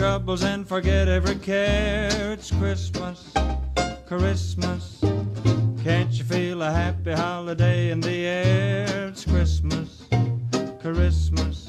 [0.00, 2.32] troubles and forget every care.
[2.32, 3.34] It's Christmas,
[4.06, 4.98] Christmas.
[5.84, 9.08] Can't you feel a happy holiday in the air?
[9.08, 10.04] It's Christmas,
[10.80, 11.68] Christmas.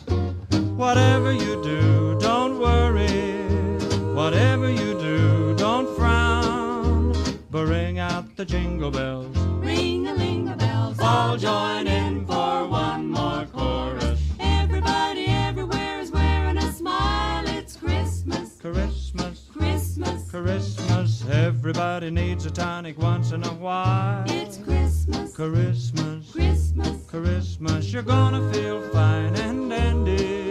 [0.77, 3.09] Whatever you do, don't worry.
[4.15, 7.11] Whatever you do, don't frown.
[7.49, 9.37] But ring out the jingle bells.
[9.59, 10.97] Ring a ling a bells.
[11.01, 13.45] All join in for one more
[21.61, 24.23] Everybody needs a tonic once in a while.
[24.25, 27.05] It's Christmas, Christmas, Christmas.
[27.05, 27.93] Christmas.
[27.93, 30.50] You're gonna feel fine and dandy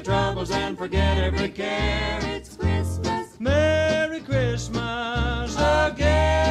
[0.00, 2.18] your troubles and forget every care.
[2.22, 6.46] It's Christmas, Merry Christmas again.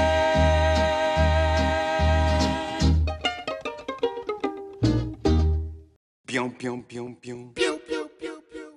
[6.27, 7.53] Pion pion pion pion.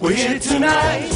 [0.00, 1.10] We're here tonight.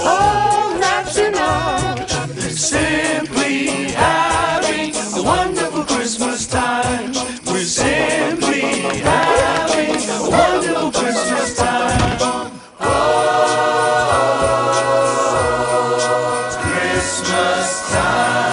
[0.00, 2.10] Oh, that's enough.
[2.40, 7.12] Simply having a wonderful Christmas time.
[7.46, 8.60] We're simply
[9.00, 12.20] having a wonderful Christmas time.
[12.80, 13.18] Oh,
[16.60, 18.52] Christmas time.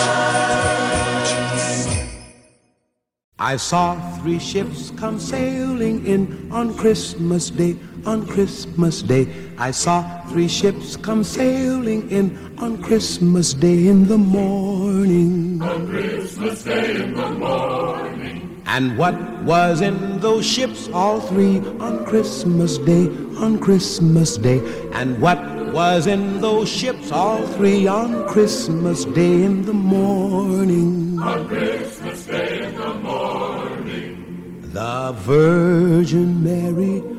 [3.38, 9.28] I saw three ships come sailing in on Christmas Day, on Christmas Day.
[9.62, 15.62] I saw three ships come sailing in on Christmas Day in the morning.
[15.62, 18.64] On Christmas Day in the morning.
[18.66, 24.62] And what was in those ships, all three, on Christmas Day, on Christmas Day?
[24.94, 25.44] And what
[25.74, 31.20] was in those ships, all three, on Christmas Day in the morning?
[31.20, 34.70] On Christmas Day in the morning.
[34.72, 37.19] The Virgin Mary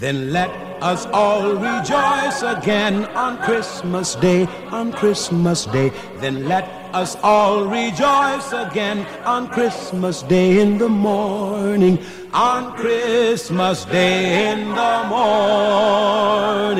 [0.00, 0.50] Then let
[0.80, 5.90] us all rejoice again on Christmas Day, on Christmas Day.
[6.20, 11.98] Then let us all rejoice again on Christmas Day in the morning,
[12.32, 15.04] on Christmas Day in the
[16.68, 16.78] morning.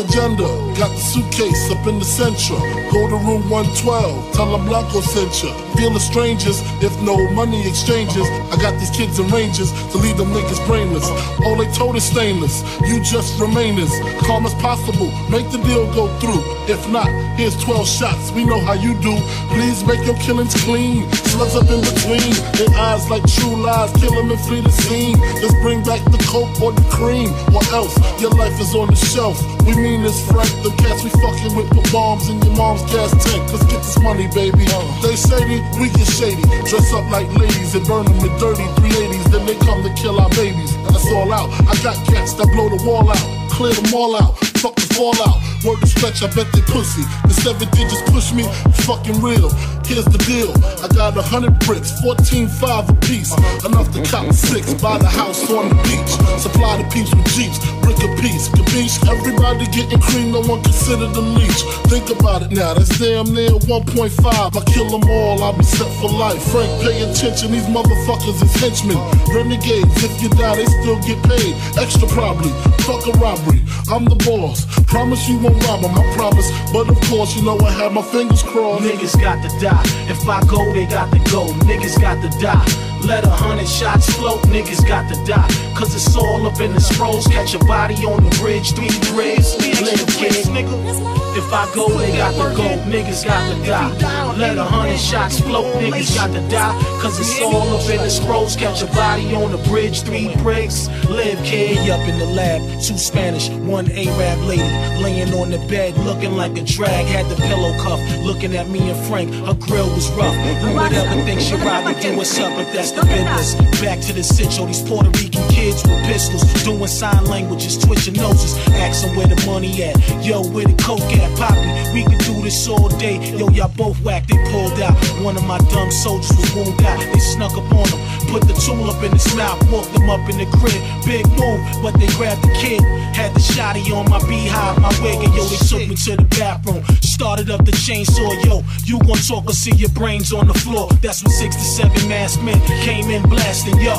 [0.00, 2.60] Agenda, got the suitcase up in the central.
[2.92, 5.52] Go to room 112, tell them Blanco sent you.
[5.78, 8.26] The strangers, if no money exchanges.
[8.52, 11.06] I got these kids in ranges to leave them niggas brainless.
[11.46, 13.90] All they told is stainless, you just remain as
[14.26, 15.06] calm as possible.
[15.30, 16.42] Make the deal go through.
[16.68, 17.08] If not,
[17.38, 19.16] here's 12 shots, we know how you do.
[19.54, 21.08] Please make your killings clean.
[21.32, 23.90] Slugs up in between, their eyes like true lies.
[23.96, 25.16] Kill them and flee the scene.
[25.40, 28.98] Just bring back the coke or the cream, or else your life is on the
[28.98, 29.40] shelf.
[29.64, 33.10] We mean this frank, the cats we fucking with put bombs in your mom's gas
[33.24, 33.42] tank.
[33.52, 34.68] Let's get this money, baby.
[35.00, 36.42] They shady, we get shady.
[36.68, 39.24] Dress up like ladies and burn them with dirty 380s.
[39.32, 40.76] Then they come to kill our babies.
[40.88, 41.48] That's all out.
[41.68, 43.50] I got cats that blow the wall out.
[43.50, 44.36] Clear them all out.
[44.58, 45.38] Fuck the fallout.
[45.64, 47.02] Word to stretch, I bet they pussy.
[47.26, 48.44] The seven digits push me,
[48.86, 49.50] fucking real.
[49.86, 50.52] Here's the deal.
[50.84, 53.32] I got a hundred bricks, 14 five a piece.
[53.64, 56.12] Enough to cop six, buy the house on the beach.
[56.38, 58.48] Supply the peeps with jeeps, brick a piece.
[58.68, 58.98] Capiche?
[59.08, 61.62] Everybody getting cream, no one consider them leech.
[61.88, 64.26] Think about it now, that's damn near 1.5.
[64.26, 66.42] I kill them all, I'll be set for life.
[66.50, 68.98] Frank, pay attention, these motherfuckers is henchmen.
[69.34, 71.54] Renegades, if you die, they still get paid.
[71.78, 72.50] Extra probably,
[72.84, 73.62] fuck a robbery.
[73.90, 74.47] I'm the boss.
[74.86, 76.50] Promise you won't rob 'em, I promise.
[76.72, 78.84] But of course, you know I have my fingers crossed.
[78.84, 79.82] Niggas got to die.
[80.08, 81.46] If I go, they got to go.
[81.68, 82.66] Niggas got to die.
[83.08, 85.48] Let a hundred shots float, niggas got to die.
[85.74, 87.26] Cause it's all up in the scrolls.
[87.26, 89.56] Catch a body on the bridge, three graves.
[89.80, 91.18] Live kid, nigga.
[91.34, 92.68] If I go, they got to go.
[92.84, 94.36] Niggas got to die.
[94.36, 96.74] Let a hundred shots float, niggas got to die.
[97.00, 98.56] Cause it's all up in the scrolls.
[98.56, 100.88] Catch a body on the bridge, three bricks.
[101.08, 101.78] Live kid.
[101.88, 104.68] Up in the lab, two Spanish, one Arab lady.
[105.02, 107.06] Laying on the bed, looking like a drag.
[107.06, 109.32] Had the pillow cuff, looking at me and Frank.
[109.32, 110.34] Her grill was rough.
[110.60, 113.54] Who would ever think she ride do what's up, but that's the business.
[113.80, 116.42] Back to the Central, these Puerto Rican kids with pistols.
[116.64, 118.56] Doing sign languages, twitching noses.
[118.74, 119.96] Asking where the money at.
[120.24, 121.30] Yo, where the coke at?
[121.38, 123.18] Poppy, we can do this all day.
[123.36, 124.94] Yo, y'all both whack, they pulled out.
[125.22, 126.98] One of my dumb soldiers was wounded out.
[127.12, 130.28] They snuck up on him, put the tool up in his mouth, walked him up
[130.28, 130.78] in the crib.
[131.06, 132.82] Big move, but they grabbed the kid.
[133.14, 136.26] Had the shotty on my beehive, my wig, and yo, they took me to the
[136.38, 136.84] bathroom.
[137.02, 138.62] Started up the chainsaw, yo.
[138.84, 140.88] You gon' talk or see your brains on the floor.
[141.02, 143.96] That's when 67 masked men came in blasting, yo.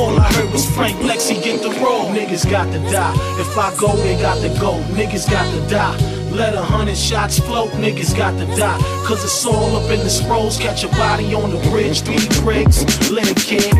[0.00, 2.06] All I heard was Frank Lexi get the roll.
[2.06, 3.14] Niggas got to die.
[3.38, 4.72] If I go, they got to go.
[4.98, 5.96] Niggas got to die.
[6.30, 8.80] Let a hundred shots float, niggas got to die.
[9.04, 10.56] Cause it's all up in the scrolls.
[10.56, 12.78] Catch a body on the bridge, three bricks.
[13.10, 13.74] let it kid.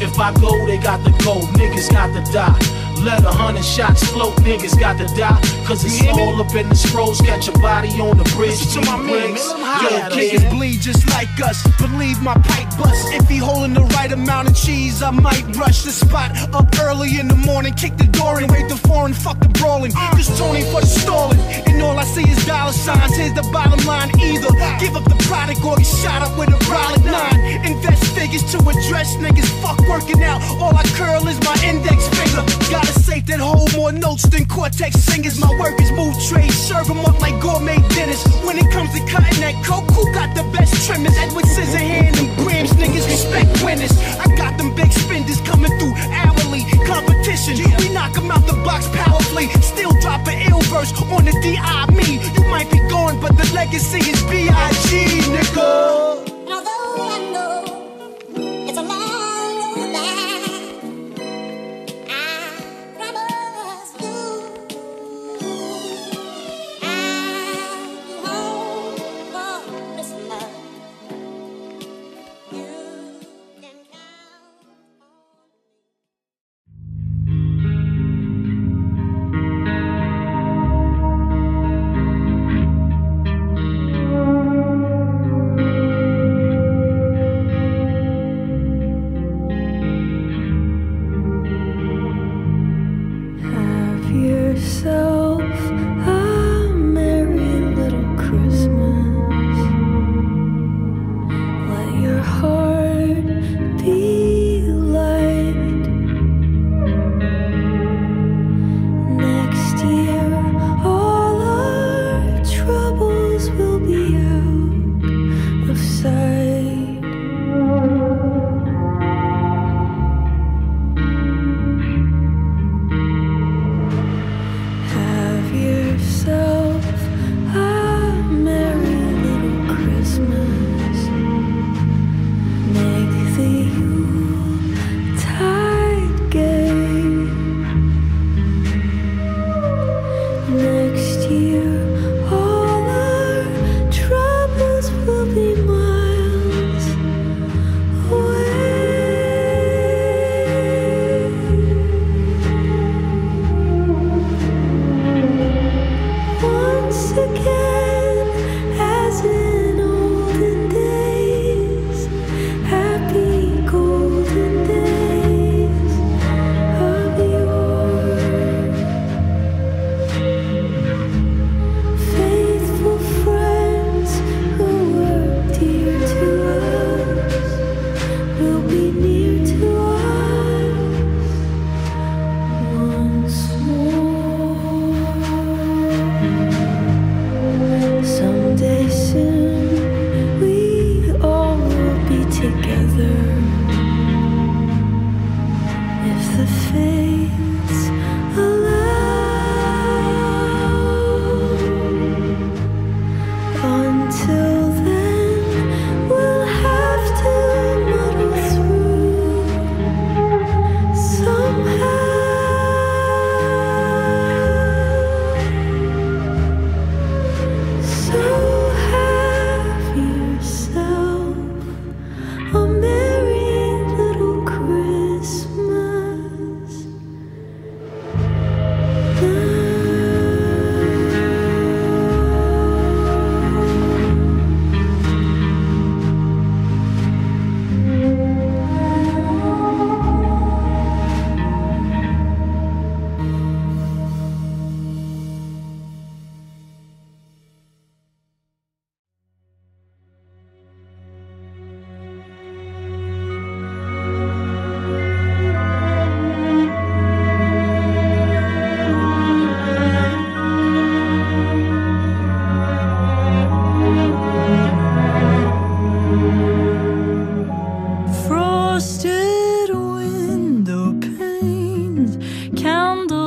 [0.00, 1.34] If I go, they got to go.
[1.60, 2.85] Niggas got to die.
[3.06, 5.40] Let a hundred shots float, niggas got to die.
[5.64, 7.20] Cause it's all up in the scrolls.
[7.20, 9.46] Catch a body on the bridge, to my man, bricks.
[9.54, 10.10] man, I'm Yo, high.
[10.10, 10.40] kid.
[10.42, 11.62] Niggas bleed just like us.
[11.78, 13.06] Believe my pipe bust.
[13.14, 17.20] If he holding the right amount of cheese, I might rush the spot up early
[17.20, 17.74] in the morning.
[17.74, 19.14] Kick the door and wait the foreign.
[19.14, 19.92] Fuck the brawling.
[20.16, 21.38] This Tony for the stalling.
[21.70, 23.14] And all I see is dollar signs.
[23.14, 24.10] Here's the bottom line.
[24.18, 24.50] Either
[24.82, 27.38] give up the product or get shot up with a brolic nine.
[27.64, 29.46] Invest figures to address niggas.
[29.62, 30.42] Fuck working out.
[30.58, 32.42] All I curl is my index finger.
[32.70, 35.38] Got a safe that hold more notes than Cortex singers.
[35.40, 36.52] My work is move trade.
[36.52, 38.22] Serve 'em up like gourmet dinners.
[38.44, 41.16] When it comes to cutting that coke, who got the best trimmers?
[41.18, 43.92] Edward Scissorhand and Grams niggas respect winners.
[44.24, 47.54] I got them big spenders coming through hourly competition.
[47.78, 49.48] We knock 'em out the box powerfully.
[49.60, 52.20] Still drop an ill verse on the DI me.
[52.36, 54.90] You might be gone, but the legacy is B.I.G.
[55.34, 56.35] nigga.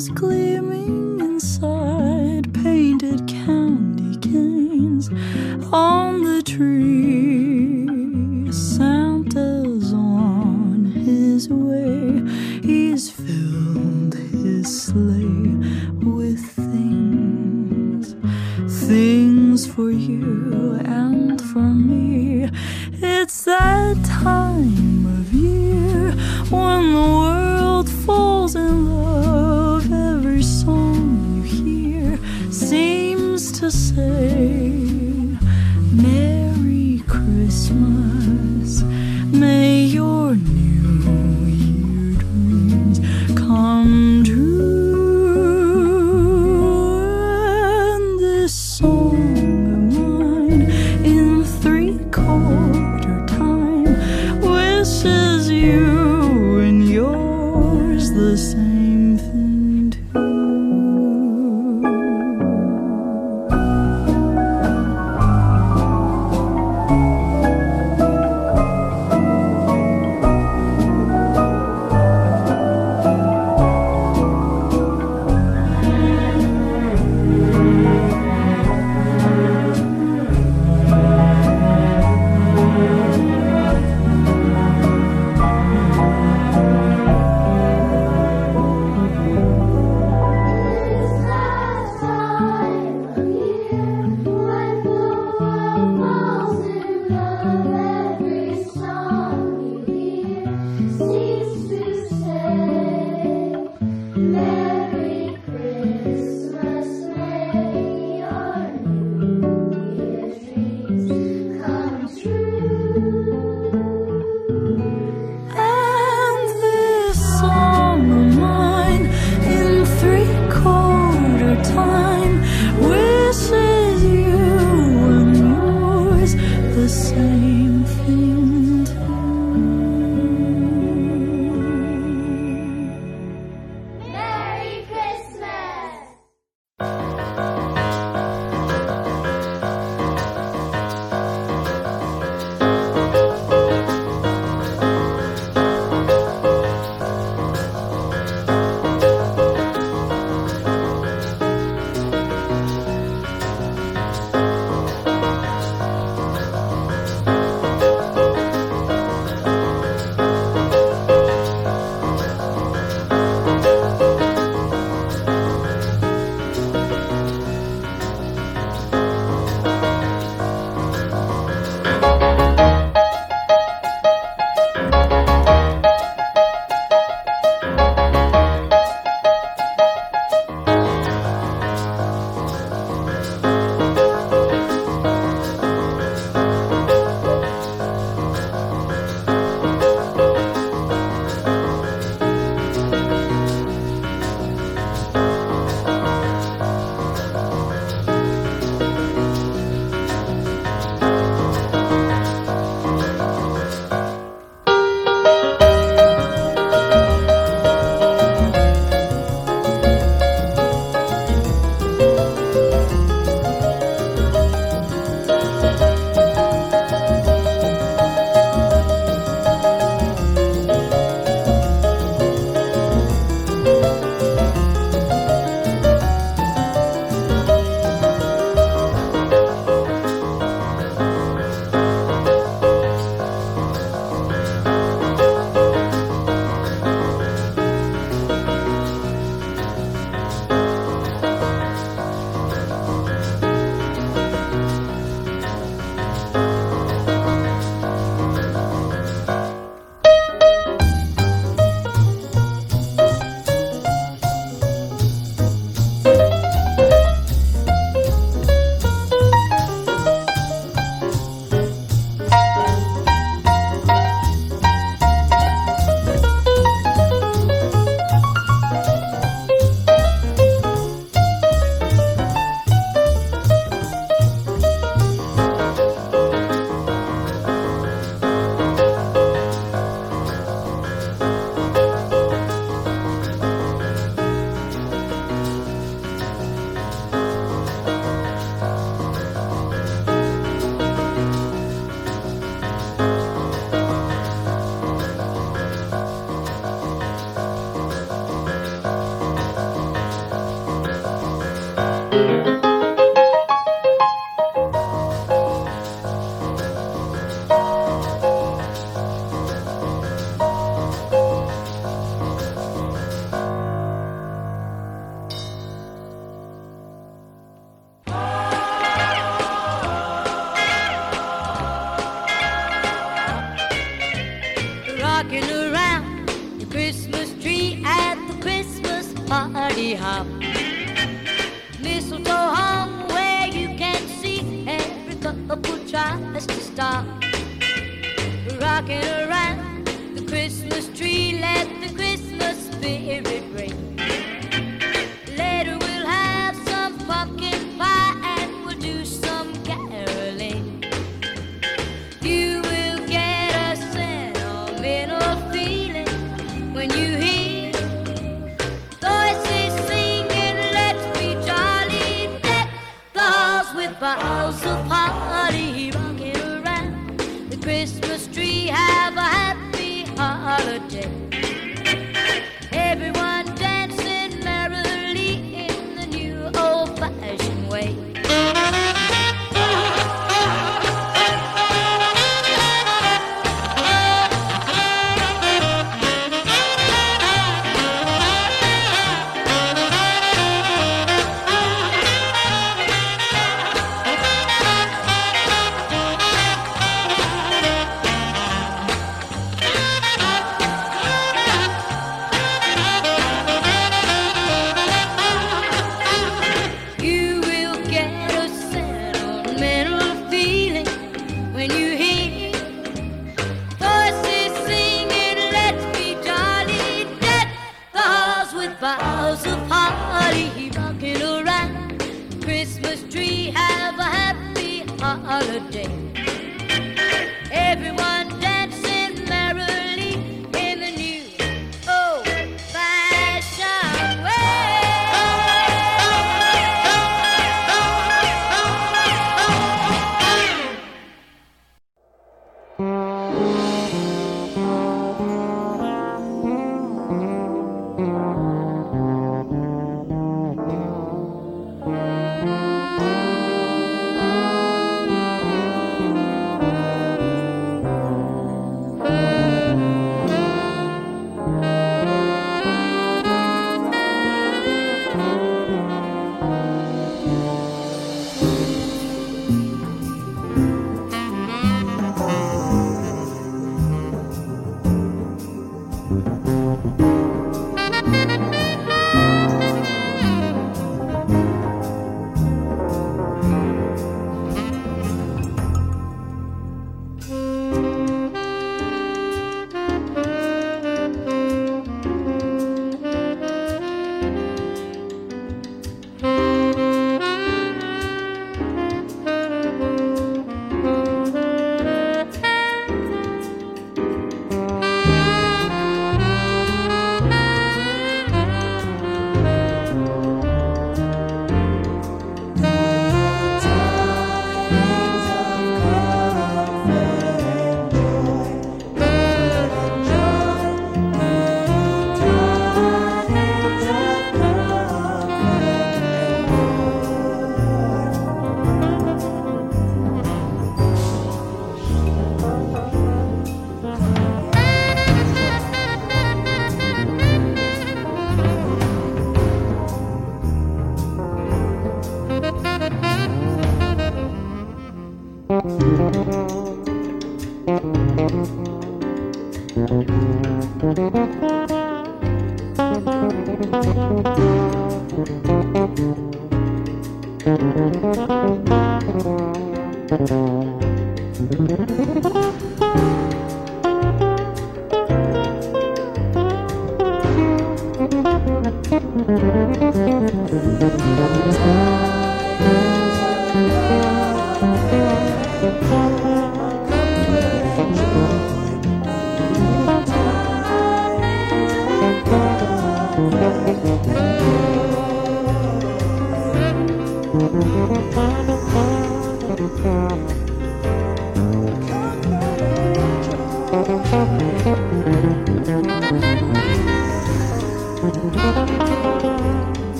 [0.00, 0.39] Candles gleaming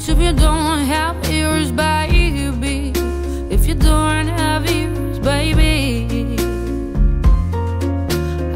[0.00, 2.90] But if you don't have ears, baby,
[3.50, 6.38] if you don't have ears, baby,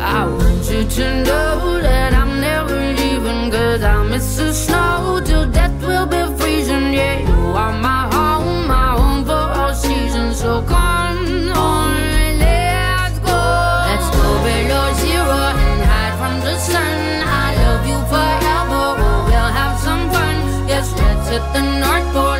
[0.00, 5.44] I want you to know that I'm never leaving, cause I miss the snow till
[5.50, 6.94] death will be freezing.
[6.94, 11.13] Yeah, you are my home, my home for all seasons, so come.
[21.52, 22.33] the North Pole.